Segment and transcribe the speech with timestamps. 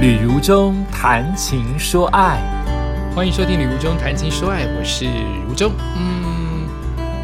[0.00, 2.40] 旅如中谈情说爱，
[3.14, 5.04] 欢迎收听《旅如中谈情说爱》，我是
[5.46, 5.72] 如中。
[5.94, 6.66] 嗯，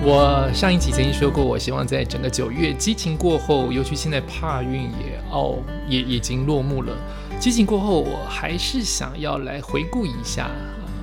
[0.02, 5.54] 我上一集曾经说过，我希望在整个九月激情过后，尤其现在帕运也奥
[5.89, 6.95] 也已经落幕了，
[7.41, 10.52] 激情过后，我还是想要来回顾一下啊，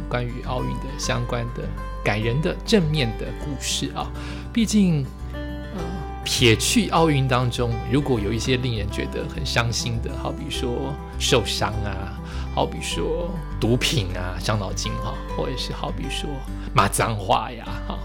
[0.07, 1.63] 关于奥运的相关的
[2.03, 4.11] 感人的正面的故事啊，
[4.53, 5.03] 毕竟。
[6.23, 12.17] 撇去奥运当中，如果有一些令人觉得很伤心的，好比说受伤啊，
[12.55, 13.29] 好比说
[13.59, 16.29] 毒品啊，伤脑筋哈，或者是好比说
[16.73, 17.99] 骂脏话呀，哈，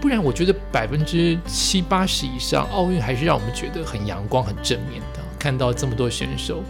[0.00, 5.20] 不然我觉得百分之七八十以上，奥运还是让我们觉得很阳光、很正面的。
[5.38, 6.62] 看到这么多选手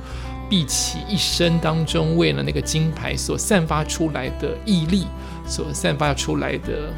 [0.48, 5.06] 毕起一生当中为了那个金牌所散发出来的毅力，
[5.47, 6.92] 所散发出来的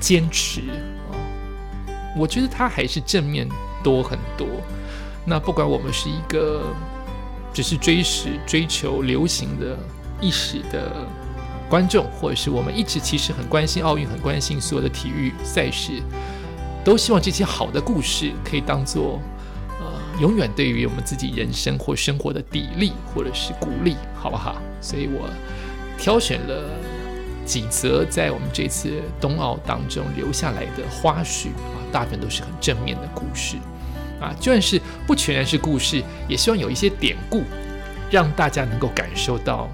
[0.00, 0.62] 坚持。
[2.16, 3.48] 我觉得它还是正面
[3.84, 4.46] 多很多。
[5.24, 6.62] 那不管我们是一个
[7.52, 9.76] 只是追时追求流行的
[10.20, 11.06] 意识的
[11.68, 16.00] 观众，或者是我们一直其实很关心奥运，很关心所有的体育赛事，
[16.84, 19.20] 都希望这些好的故事可以当做
[19.80, 24.56] 呃永远对于我们自己人生或生活的砥砺或者是鼓励，好不好？
[24.80, 25.28] 所以我
[25.98, 26.70] 挑选了
[27.44, 31.48] 几则在我们这次冬奥当中留下来的花絮。
[31.92, 33.56] 大部分都是很正面的故事，
[34.20, 37.42] 啊，就算是不全然是故事，也希望有一些典故，
[38.10, 39.68] 让大家能够感受到，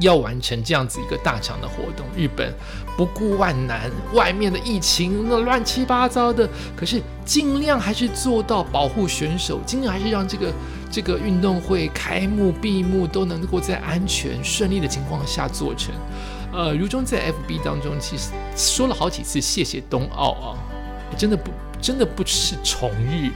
[0.00, 2.54] 要完成这样子一个大场的活动，日本
[2.96, 10.52] 不顾万难，外面的疫情那乱七八糟的，可是尽量还是做到保护选手，尽量还是让这个
[10.90, 15.92] 这个运动会开幕闭幕都能够在安全顺利的情况下做成。
[16.50, 20.56] 呃，如中在 FB 当中其实说了好几次谢谢冬奥啊。
[21.18, 21.50] 真的不，
[21.82, 23.30] 真的不是宠日，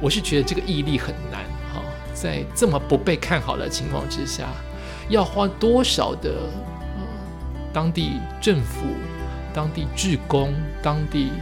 [0.00, 1.82] 我是觉得这个毅力很难哈，
[2.14, 4.48] 在这么不被看好的情况之下，
[5.08, 7.02] 要花多少的呃
[7.72, 8.86] 当地政府、
[9.52, 11.32] 当地职工、当地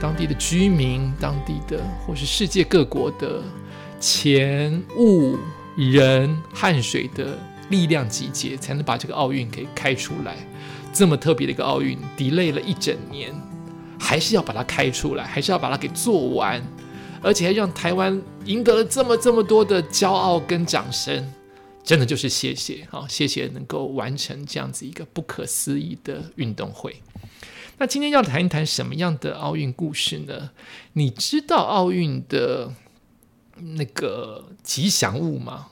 [0.00, 3.42] 当地的居民、当地的或是世界各国的
[3.98, 5.36] 钱物
[5.76, 7.36] 人汗水的
[7.70, 10.36] 力量集结，才能把这个奥运给开出来。
[10.92, 13.34] 这么特别的一个奥运，delay 了一整年。
[13.98, 16.62] 还是要把它开出来，还是要把它给做完，
[17.20, 21.32] 而且还让台湾赢得了这么这么多的骄傲跟掌声，
[21.82, 27.02] 真的就是谢谢啊，谢谢能够完成这样子一个不可思议的运动会。
[27.78, 30.50] 那今天要谈一谈什么样的奥运故事呢？
[30.94, 32.74] 你知道奥运的
[33.76, 35.68] 那个吉祥物吗？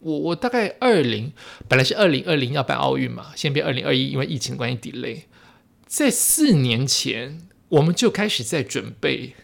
[0.00, 1.32] 我我大概二零
[1.68, 5.22] 本来是二零二零要办奥运嘛，现在变二零二一，因为疫情关系 delay，
[5.86, 7.48] 在四年前。
[7.72, 9.34] 我们就开始在准备，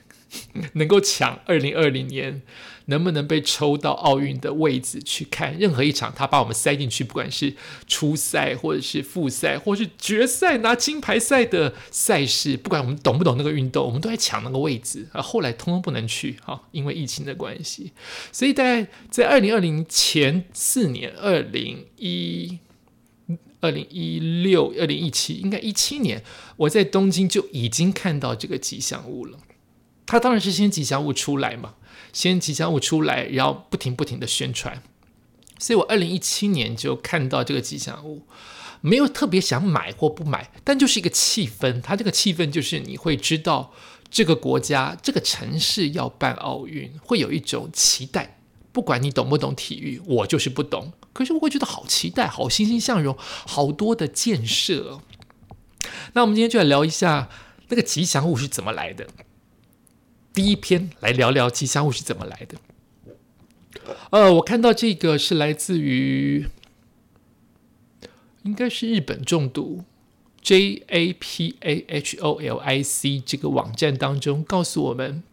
[0.74, 2.42] 能够抢二零二零年
[2.84, 7.54] 能不能被抽到奥运的位置去看任何一场，他把我们塞进去，不管是
[7.86, 15.22] 初赛或者是复赛，或是决赛拿金牌赛的赛事，不管我们懂不懂那个运动，我们都在抢那个位置啊。
[15.22, 17.92] 后来通通不能去哈，因为疫情的关系，
[18.30, 22.58] 所以大概在二零二零前四年，二零一。
[23.60, 26.22] 二零一六、二零一七，应该一七年，
[26.56, 29.38] 我在东京就已经看到这个吉祥物了。
[30.06, 31.74] 它当然是先吉祥物出来嘛，
[32.12, 34.82] 先吉祥物出来，然后不停不停的宣传。
[35.58, 38.22] 所以我二零一七年就看到这个吉祥物，
[38.80, 41.82] 没有特别想买或不买，但就是一个气氛。
[41.82, 43.74] 它这个气氛就是你会知道
[44.08, 48.37] 这个国家、这个城市要办奥运，会有一种期待。
[48.72, 50.92] 不管你懂不懂体育，我就是不懂。
[51.12, 55.00] 可是我会觉得好期待，好欣欣向荣，好多的建设。
[56.12, 57.28] 那我们今天就来聊一下
[57.68, 59.08] 那个吉祥物是怎么来的。
[60.32, 62.58] 第一篇来聊聊吉祥物是怎么来的。
[64.10, 66.46] 呃，我看到这个是来自于，
[68.44, 69.84] 应该是日本重读
[70.42, 75.24] J A P A H O L I C 这个网站当中告诉我们。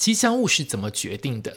[0.00, 1.54] 吉祥物是怎么决定的？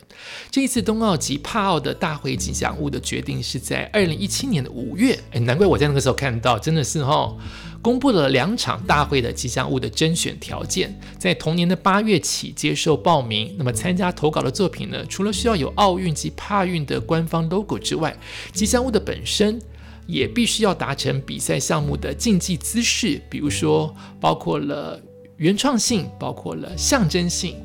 [0.51, 5.17] 这一次冬奥及帕奥的大会吉祥物的决定是在二零一七年的五月。
[5.31, 7.33] 哎，难怪我在那个时候看到，真的是哈，
[7.81, 13.55] 公布了两场大会的吉祥物的甄选条件，在同年的八月起接受报名。
[13.57, 18.13] 那么参加投稿的作品呢，除了需要有奥运及帕运的官方 logo 之外，
[18.51, 19.57] 吉祥物的本身
[20.05, 25.01] 也必须要达成比赛项目的竞技姿势，比如说包括了
[25.37, 27.55] 原创性，包括了象征性。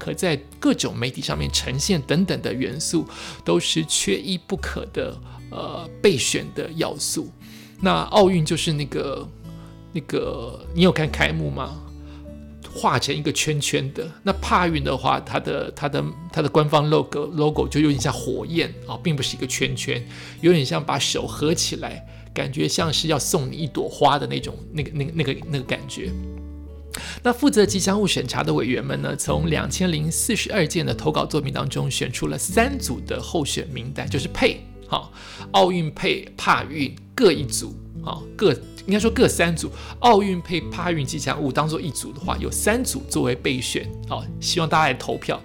[0.00, 3.06] 可在各种媒体上面呈现等等的元素，
[3.44, 5.16] 都是缺一不可的
[5.52, 7.30] 呃备选的要素。
[7.80, 9.28] 那奥运就是那个
[9.92, 11.80] 那个，你有看开幕吗？
[12.72, 14.08] 画成一个圈圈的。
[14.22, 20.00] 那帕运的话，它的它的它的官方 logo logo 就有点像火焰啊，并不是一个圈圈，
[20.40, 26.12] 有点像把手合起来，感觉像是要送你一朵花的那种那个那个那个那个感觉。
[27.22, 35.12] 那负责吉祥物审查的委员们呢，从两千零四十二件的投稿作品当中选出了三组的候选名单，就是配好
[35.52, 37.74] 奥运配帕运各一组
[38.04, 38.52] 啊，各
[38.86, 39.70] 应该说各三组。
[40.00, 45.40] 奥运配帕运吉祥物当做一组的话，有三组作为备选好，希望大家来投票，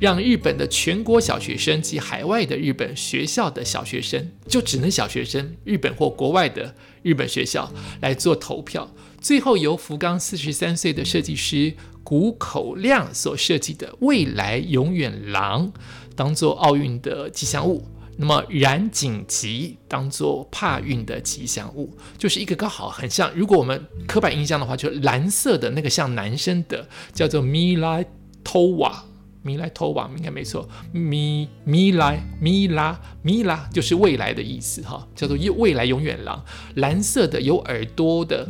[0.00, 8.90] 让日本的全国小学生及海外的日本学校的小学生，就只能小学生，日本或国外的日本学校来做投票。
[9.20, 15.72] 最后由福冈四十三岁的设计师谷口亮所设计的“未来永远狼”
[16.16, 17.86] 当做奥运的吉祥物，
[18.16, 23.30] 那么染井吉当做帕运的吉祥物，就是一个刚好很像。
[23.34, 28.02] 如果我们刻板印象的话，就蓝色的那个像男生的，叫做米拉
[28.42, 29.04] 托瓦，
[29.42, 36.42] 米拉托瓦应该没错，米米拉米拉米拉就是未来的意思哈，叫做未来永远狼，
[36.76, 38.48] 蓝色的有耳朵的。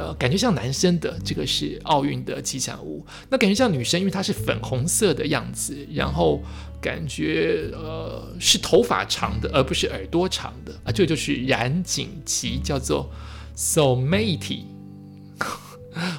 [0.00, 6.42] 呃，感觉像男生的这个是奥运的吉祥物，那感觉像女生，因为它是粉红色的样子，然后
[6.80, 13.10] 感觉呃是头发长的，而不是耳朵长的啊，这就是染井吉，叫做
[13.54, 14.79] s o m a t e。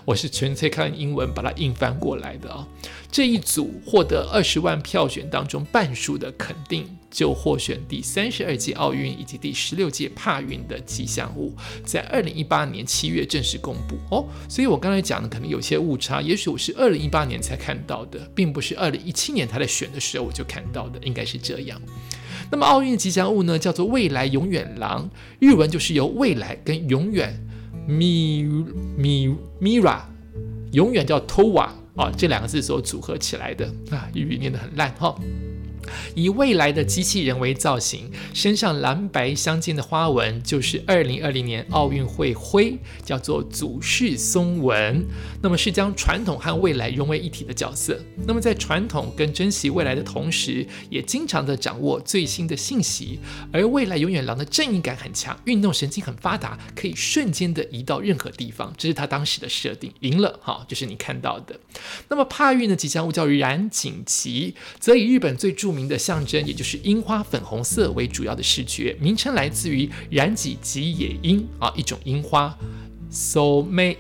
[0.06, 2.68] 我是纯粹看英文把它硬翻过来的啊。
[3.12, 14.26] 这一组获得二十万票选当中半数的肯定，就获选第三十二届奥运以及第十六届帕运的吉祥物，在二零一八年七月正式公布哦。
[14.48, 21.82] 所以我刚才讲的可能有些误差，也许我是二零一八年才看到的，并不是二零一七年他在选的时候我就看到的，应该是这样。
[22.50, 27.38] 那么奥运吉祥物呢，叫做未来永远狼，日文就是由未来跟永远。
[27.88, 29.38] Mimira
[30.72, 35.16] 永远叫 toa 啊，这两个字所组合起来的啊，英语念得很烂哈。
[36.16, 45.06] 以未来的机器人为造型，身上蓝白相间的花纹就是二零二零年奥运会徽，叫做祖式松纹。
[45.42, 48.00] 那么是将传统和未来融为一体的角色。
[48.26, 53.20] 那么在传统跟珍惜未来的同时，也经常的掌握最新的信息。
[53.52, 58.74] 而未来永远狼的正义感很强，运动神经很发达，可以瞬间的移到任何地方。
[58.78, 59.92] 这是他当时的设定。
[60.00, 61.60] 赢了哈，就是你看到的。
[62.08, 65.81] 那么帕运的吉祥物叫染井吉，则以日本最著名。
[65.88, 72.58] 的象征，也就是樱花粉红色为主要的视觉，名称来自于染井吉野樱啊，一种樱花。
[73.10, 73.98] So may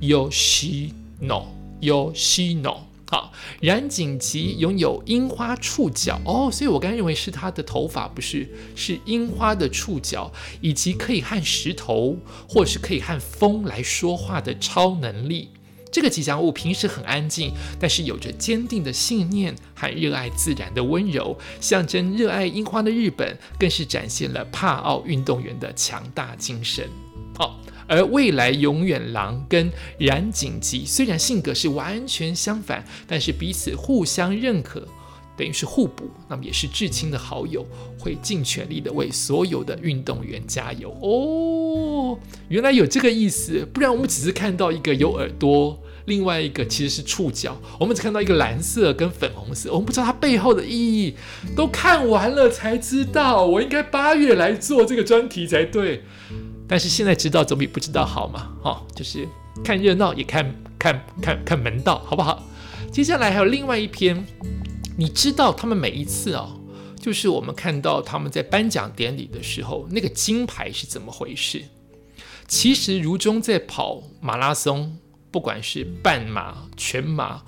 [0.00, 1.46] Yoshino
[1.80, 2.76] Yoshino，
[3.10, 12.16] 好，染井吉拥有樱花触角哦，所以我刚认为是他的头发，不是，是樱花的触角，以及可以和石头
[12.48, 15.48] 或是可以和风来说话的超能力。
[15.96, 26.86] 这个吉祥物平时很安静，但是有着坚定的信念和热爱自然的温柔，象征热爱樱花的日本，更是展现了帕奥运动员的强大精神。
[27.34, 27.58] 好，
[27.88, 34.86] 而未来永远狼跟染井吉虽然性格是完全相反，但是彼此互相认可。
[35.38, 37.66] 等于是互补，那么也是至亲的好友，
[37.98, 42.18] 会尽全力的为所有的运动员加油哦。
[42.48, 51.14] 原来有这个意思，不然我们只是看到一个有耳朵，另外一个其实是触角，我们只看到一个蓝色跟粉红色，我们不知道它背后的意义。
[51.54, 56.02] 都看完了才知道，我应该八月来做这个专题才对。
[56.68, 59.28] 但是现在知道总比不知道好嘛，哈，就是
[59.62, 62.42] 看热闹也看看看看门道，好不好？
[62.90, 64.26] 接下来还有另外一篇。
[64.98, 66.56] 你知道他们每一次啊，
[66.98, 71.62] 就是我们看到他们在颁奖典礼的时候，那个金牌是怎么回事？
[72.48, 74.96] 其实如中在跑马拉松，
[75.30, 77.42] 不管是半马、全马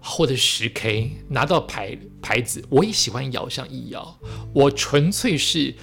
[0.00, 4.18] 或者十 K，拿到牌牌子，我也喜欢摇上一摇。
[4.54, 5.74] 我纯粹是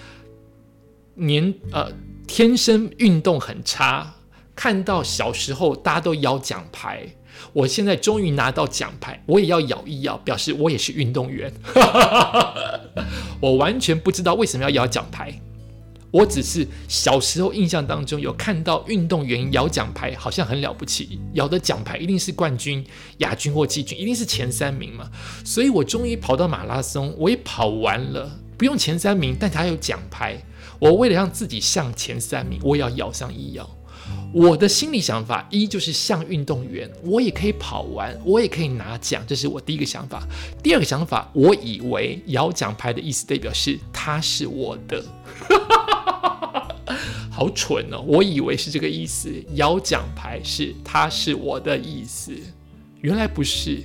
[1.16, 1.92] 年呃
[2.28, 4.16] 天生运动很差，
[4.56, 7.08] 看到小时候大家都摇奖牌。
[7.54, 11.54] 我现在终于拿到奖牌，我也要摇一摇，表示我也是运动员。
[13.40, 15.40] 我完全不知道为什么要摇奖牌，
[16.12, 22.86] 我只是小时候印象当中有看到运动员摇奖牌，好像很了不起，摇的奖牌一定是冠军、
[23.18, 25.10] 亚军或季军，一定是前三名嘛。
[25.44, 30.42] 所以我终于跑到马拉松，我也跑完了，不用前三名，但他有奖牌。
[30.80, 33.70] 我为了让自己像前三名，我也要摇上一摇。
[34.34, 40.26] 我的心理想法一就是像运动员，我也可以跑完，我也可以拿奖，这是我第一个想法。
[40.62, 45.04] 第二个想法，我以为摇奖牌的意思代表是他是我的，
[47.30, 48.02] 好蠢哦！
[48.08, 52.34] 我以为是这个意思，摇奖牌是他是我的意思。
[53.02, 53.84] 原来不是，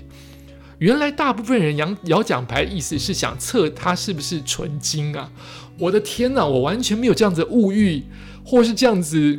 [0.78, 5.30] 原来大部分人摇摇奖牌意思是想测它是不是纯金啊！
[5.78, 8.02] 我的天哪，我完全没有这样子物欲，
[8.44, 9.38] 或是这样子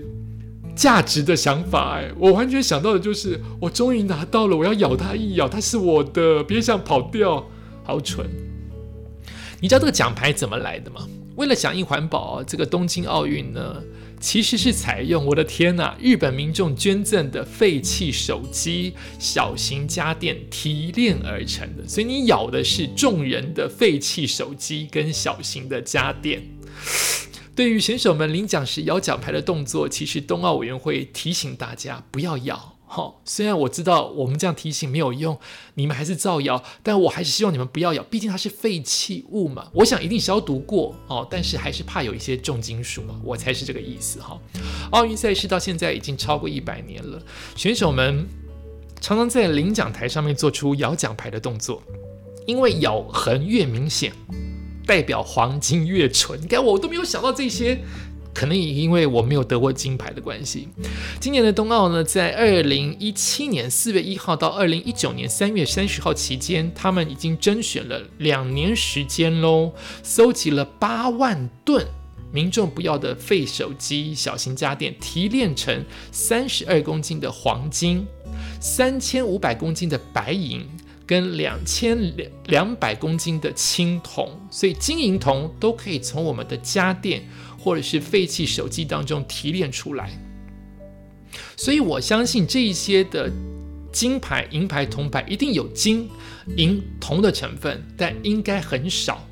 [0.75, 2.11] 价值的想法哎！
[2.19, 7.43] 我完全想到的就是，我终于拿到了，我要咬它一咬，它是我的，别想跑掉，
[7.83, 8.27] 好蠢！
[9.59, 11.07] 你知道这个奖牌怎么来的吗？
[11.35, 13.81] 为了响应环保，这个东京奥运呢，
[14.19, 21.87] 其实是采用我的天呐，日本民众捐赠的废弃手机、小型家电提炼而成的。
[21.87, 26.43] 所以你咬的是众人的废弃手机跟小型的家电。
[27.55, 32.72] 对于选手们领奖时咬奖牌的动作，其实冬奥委员会提醒大家不要咬。
[32.95, 35.39] 好，虽然我知道我们这样提醒没有用，
[35.73, 39.67] 你们还是造谣，但我还是希望你们不要咬，毕竟它是废弃物嘛。
[39.73, 44.39] 我想一定消毒过哦，但是还是怕有一些重金属嘛，我才是这个意思哈。
[44.91, 47.19] 奥运赛事到现在已经超过一百年了，
[47.55, 48.27] 选手们
[49.01, 51.81] 常常在领奖台上面做出摇奖牌的动作，
[52.45, 54.13] 因为咬痕越明显，
[54.85, 56.39] 代表黄金越纯。
[56.39, 57.83] 你看我都没有想到这些。
[58.33, 60.67] 可能也因为我没有得过金牌的关系，
[61.19, 71.85] 今年的冬奥呢，在二零一七年四月一号到二零一九年三月三十号期间，他们已经甄选了两年时间喽，搜集了八万吨
[72.31, 78.05] 民众不要的废手机、小型家电，提炼成三十二公斤的黄金、
[78.59, 80.65] 三千五百公斤的白银
[81.05, 87.23] 跟两千两两百公斤的青铜，所以金银铜都可以从我们的家电。
[87.63, 90.11] 或者是废弃手机当中提炼出来，
[91.55, 93.31] 所以我相信这一些的
[93.89, 96.09] 金牌、银牌、铜牌一定有金、
[96.57, 99.25] 银、铜的成分，但应该很少。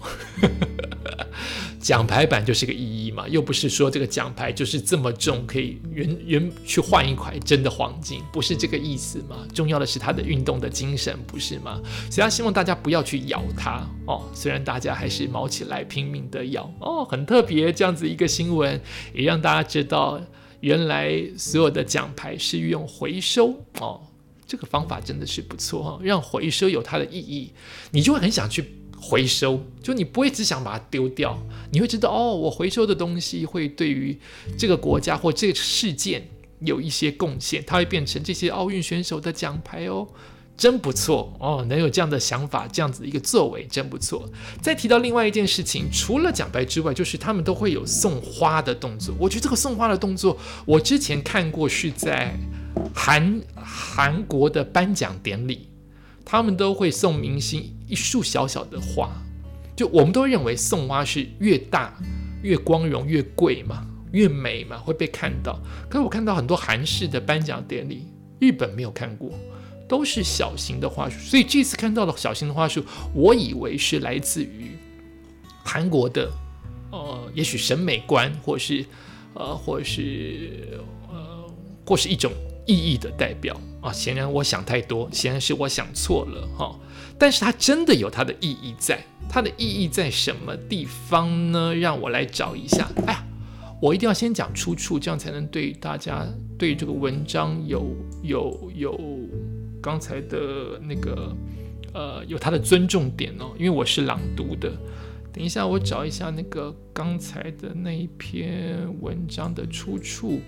[1.81, 9.47] 奖牌版就是个意义嘛，又不是说这个奖牌就是这么重，可以原原去换一块真的黄金，不是这个意思嘛？
[9.53, 11.81] 重要的是他的运动的精神，不是吗？
[12.11, 18.79] 所以他希望大家不要去咬它哦，虽然大家还是毛起来拼命的咬哦，很特别这样子一个新闻，
[19.13, 20.21] 也让大家知道
[20.59, 23.99] 原来所有的奖牌是用回收哦，
[24.45, 27.51] 这个方法真的是不错哈，让回收有它的意义，
[27.89, 28.80] 你就会很想去。
[29.01, 31.35] 回收，就你不会只想把它丢掉，
[31.71, 34.15] 你会知道哦，我回收的东西会对于
[34.57, 36.29] 这个国家或这个事件
[36.59, 40.07] 有一些贡献，它会变成这些奥运选手的奖牌哦，
[40.55, 44.29] 真不错哦，能有这样的想法，这样子的一个作为真不错。
[44.61, 49.15] 再提到另外一件事情，除了奖牌之外，就是他们都会有送花的动作。
[49.17, 52.37] 我觉得这个送花的动作，我之前看过是在
[52.93, 55.67] 韩韩国的颁奖典礼。
[56.23, 59.11] 他们都会送明星一束小小的花，
[59.75, 61.93] 就我们都认为送花是越大
[62.41, 65.59] 越光荣越贵嘛，越美嘛，会被看到。
[65.89, 68.07] 可是我看到很多韩式的颁奖典礼，
[68.39, 69.29] 日本没有看过，
[69.89, 71.19] 都是小型的花束。
[71.19, 72.81] 所以这次看到了小型的花束，
[73.13, 74.71] 我以为是来自于
[75.65, 76.31] 韩国的，
[76.91, 78.85] 呃，也许审美观，或是
[79.33, 80.79] 呃，或是
[81.09, 81.45] 呃，
[81.85, 82.31] 或是一种。
[82.67, 86.79] 意义的代表啊，显然我想太多，显然是我想错了哈。
[87.21, 88.99] 但是它真的有它的意义在，
[89.29, 91.75] 它的意义在什么地方呢？
[91.75, 92.89] 让我来找一下。
[93.05, 93.23] 哎呀，
[93.79, 96.25] 我一定要先讲出处，这样才能对大家
[96.57, 98.99] 对这个文章有有有
[99.79, 101.37] 刚才的那个
[101.93, 104.71] 呃有它的尊重点哦，因为我是朗读的。
[105.31, 110.41] 等一下，我找一下那个刚才的那一篇文章的出处。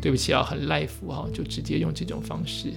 [0.00, 2.72] 对不起啊，很 live 哈，就直接用这种方式。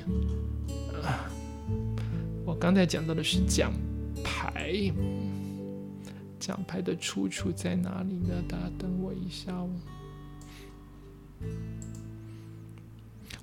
[2.60, 3.72] 刚才讲到的是奖
[4.22, 4.92] 牌，
[6.38, 8.44] 奖牌的出处在哪里呢？
[8.50, 9.70] 大家等我一下哦。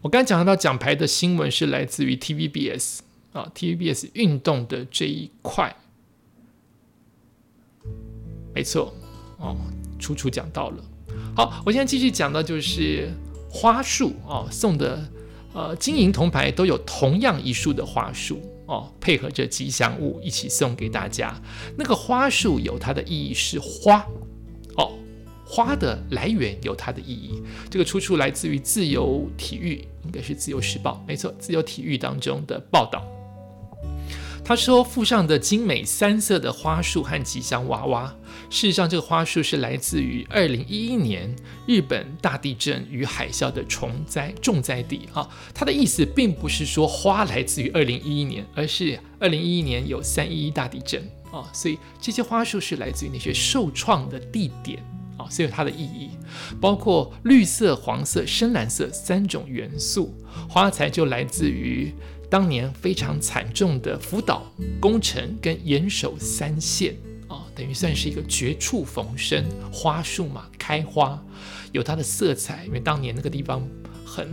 [0.03, 2.99] 我刚才讲到奖牌的新闻是来自于 TVBS
[3.33, 5.75] 啊，TVBS 运动的这一块。
[8.55, 8.95] 没错，
[9.39, 9.57] 哦，
[9.99, 10.85] 楚楚讲到了。
[11.35, 13.11] 好，我现在继续讲的就是
[13.51, 15.11] 花束哦，送的
[15.55, 21.35] 呃金银铜牌都有同样一束的花束哦，配合着吉祥物一起送给大家。
[21.77, 24.05] 那个花束有它的意义是花
[24.77, 24.93] 哦，
[25.45, 27.43] 花的来源有它的意义。
[27.71, 33.05] 这个出处来自于自由体育，应该是自由时报，没错，自由体育当中的报道。
[34.45, 38.15] 他说：“附上的精美三色的花束和吉祥娃娃，
[38.51, 41.35] 事实上，这个花束是来自于二零一一年
[41.67, 45.09] 日本大地震与海啸的重灾重灾地。
[45.13, 54.79] 啊，它的意思并不是说花来自于二零一一年，而是二零一一年有三一一大地震啊，所以这些花束是来自于那些受创的地点
[55.17, 56.11] 啊，所以它的意义
[56.61, 60.15] 包括绿色、黄色、深蓝色三种元素，
[60.49, 61.93] 花材就来自于。”
[62.29, 66.93] 当年非常惨重的福岛、宫城跟岩手三县
[67.29, 71.23] 啊，等于算是一个绝处逢生，花树嘛开花，
[71.73, 73.67] 有它的色彩，因为当年那个地方
[74.05, 74.29] 很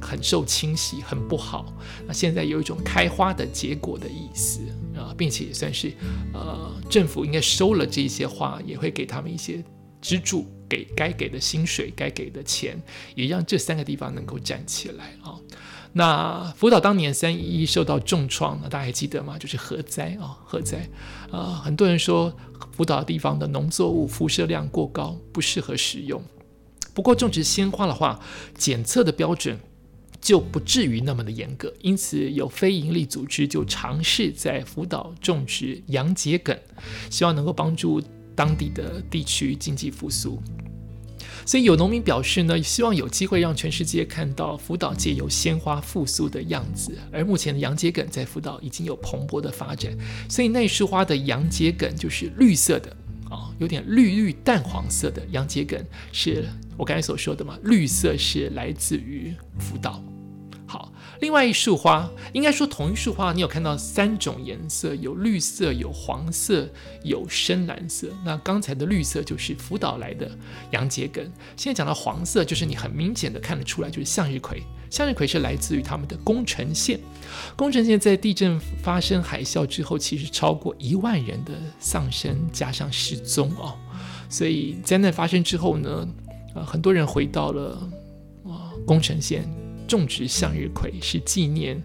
[0.00, 1.72] 很受侵袭，很不好。
[2.06, 4.60] 那现在有一种开花的结果的意思
[4.96, 5.92] 啊，并且也算是
[6.32, 9.62] 呃政府应该收了这些花，也会给他们一些
[10.00, 12.80] 资助，给该给的薪水、该给的钱，
[13.14, 15.38] 也让这三个地方能够站起来啊。
[15.98, 19.36] 那福岛当年三一受到重创，那大家还记得吗？
[19.36, 20.88] 就是核灾啊，核灾。
[21.32, 22.32] 呃，很多人说
[22.70, 26.22] 福岛地方的农作物辐射量过高，不适合食用。
[26.94, 28.16] 不过种植鲜花的话，
[28.56, 29.58] 检测的标准
[30.20, 36.56] 就不至于那么的严格，因此有非营利组织就尝试在福岛种植洋桔梗，
[37.10, 38.00] 希望能够帮助
[38.36, 40.40] 当地的地区经济复苏。
[41.48, 46.92] 所以有农民表示呢，希望有机会让全世界看到福岛借由鲜花复苏的样子。
[47.10, 49.90] 而目前的洋桔梗在福岛已经有蓬勃的发展，
[50.28, 52.94] 所以那束花的洋桔梗就是绿色的
[53.30, 56.44] 啊，有点绿绿淡黄色的洋桔梗，是
[56.76, 60.04] 我刚才所说的嘛，绿色是来自于福岛。
[60.68, 60.92] 好。
[61.20, 66.68] 另外一束花，应该说同一束花，你有看到三种颜色，有绿色、有黄色、
[67.02, 68.06] 有深蓝色。
[68.24, 70.30] 那刚才的绿色就是福岛来的
[70.70, 71.24] 洋桔梗，
[71.56, 74.62] 现在讲到黄色，就是你很明显的看得出来，就是向日葵。
[74.90, 76.98] 向日葵是来自于他们的宫城县，
[77.56, 83.76] 宫城县在地震发生海啸之后，其实超过一万人的丧生加上失踪哦，
[84.30, 86.08] 所以灾难发生之后呢，
[86.54, 87.90] 呃，很多人回到了
[88.44, 89.46] 啊宫城县。
[89.88, 91.82] 种植向日葵是纪念，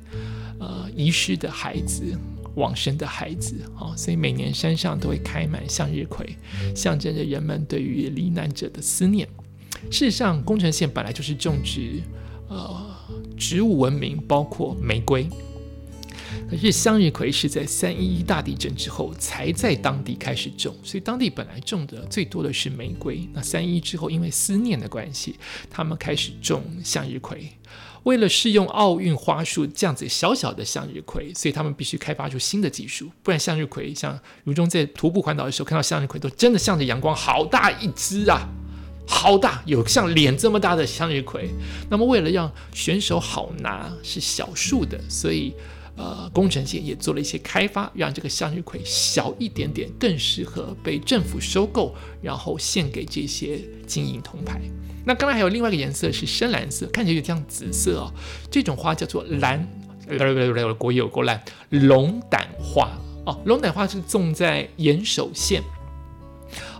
[0.60, 2.04] 呃，遗失的孩子、
[2.56, 6.36] 往生的孩子，啊，所以每年山上都会开满向日葵，
[6.76, 9.28] 象征着人们对于罹难者的思念。
[9.90, 12.02] 事实上，宫城县本来就是种植，
[12.50, 12.96] 呃，
[13.38, 15.28] 植物闻名，包括玫瑰。
[16.50, 23.28] 可是向日葵是在三一一大地震之后才在当地开始种，所以当地本来种的最多的是玫瑰。
[23.34, 25.36] 那三一之后，因为思念的关系，
[25.70, 27.50] 他们开始种向日葵。
[28.04, 38.48] 为了适用奥运花束这样子小小的向日葵，所以他们必须开发出新的技术，不然向日葵像如中在徒步环岛的时候看到向日葵，都真的向着阳光，好大一只啊，
[39.08, 41.50] 好大，有像脸这么大的向日葵。
[41.90, 45.54] 那么为了让选手好拿，是小数的，所以。
[45.96, 54.60] 呃，工程线也做了一些开发，让这个向日葵小一点点，更适合被政府收购，然后献给这些金银铜牌。
[55.06, 58.12] 那刚才还有另外一个颜色是深蓝色，看起来有点像紫色哦。
[58.50, 59.68] 这种花叫做蓝，
[60.80, 62.90] 国语有国蓝，龙胆花
[63.28, 63.40] 哦。
[63.46, 65.62] 龙胆花是种在岩手县，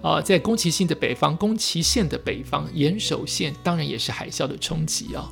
[0.02, 5.30] 啊，在宫崎县的北方，宫崎县的北方，岩手县当然也是海啸的冲击啊。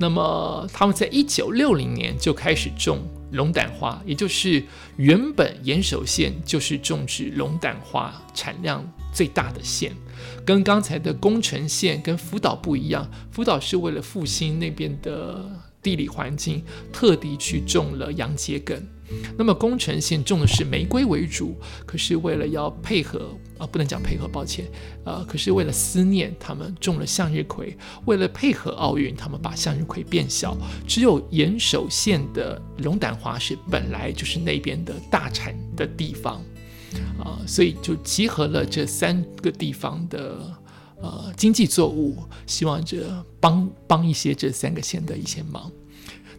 [0.00, 3.00] 那么他们在一九六零年就开始种。
[3.32, 4.62] 龙胆花，也就是
[4.96, 9.92] 原本岩手县就是种植龙胆花产量最大的县，
[10.44, 13.10] 跟刚才的宫城县跟福岛不一样。
[13.30, 15.50] 福岛是为了复兴那边的
[15.82, 16.62] 地理环境，
[16.92, 18.86] 特地去种了洋桔梗。
[19.36, 24.66] 那么宫城县种的是玫瑰为主，可是为了要配合啊，不能讲配合，抱歉，
[25.04, 27.76] 呃，可是为了思念，他们种了向日葵。
[28.06, 30.56] 为了配合奥运，他们把向日葵变小。
[30.86, 36.42] 只有岩手县的龙胆花是本来就是那边的大产的地方，
[37.18, 40.38] 啊，所以就集合了这三个地方的
[41.00, 45.70] 呃经济作物，希望着帮帮一些这三个县的一些忙。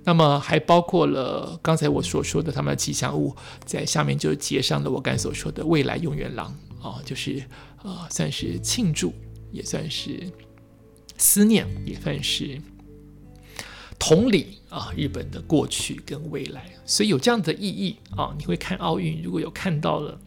[0.04, 3.36] 那么还包括了刚才我所说的他们的吉祥物，
[3.66, 6.48] 在下面就接上了我刚才所说的未来永远郎
[6.82, 7.44] 啊，就是
[7.84, 9.14] 呃算是庆祝，
[9.52, 10.32] 也算是
[11.18, 12.60] 思念，也算是
[14.00, 18.34] 同理啊日本的过去跟未来，所以有这样的意义啊。
[18.38, 20.20] 你会看奥运，如果有看到了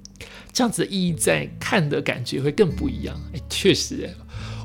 [0.53, 3.21] 这样子的意义，在看的感觉会更不一样。
[3.35, 4.15] 哎，确实。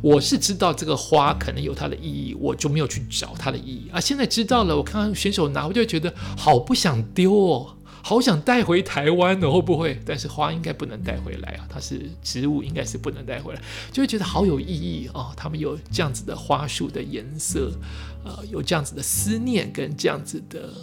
[0.01, 3.99] 我是知道这个花可能有它的意义，我就没有去找它的意义啊。
[3.99, 9.99] 现在知道了，我看到选手拿，我就觉得好不想丢哦，好想带回台湾哦，会不会？
[10.05, 15.33] 但是花应该不能带回来啊，它是植物，应该是不能带回来，就会觉得好有意义哦。
[15.35, 17.71] 他们有这样子的花束的颜色，
[18.23, 20.73] 呃，有这样子的思念跟这样子的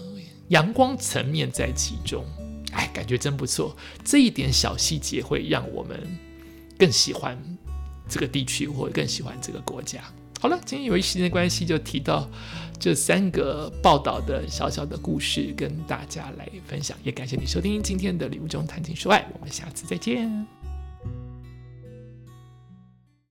[0.48, 2.24] 阳光层面在其中，
[2.72, 3.74] 哎，感觉真不错。
[4.04, 5.98] 这一点小细节会让我们
[6.78, 7.55] 更喜欢。
[8.08, 10.00] 这个地区，我会更喜欢这个国家。
[10.40, 12.28] 好了，今天由于时间的关系，就提到
[12.78, 16.96] 这三个报道的小小的故事，跟大家来分享。
[17.02, 20.55] 也感谢你收听今天的礼物中谈情说爱，我们下次再见。